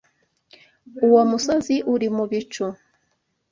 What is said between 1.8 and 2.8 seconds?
uri mubicu.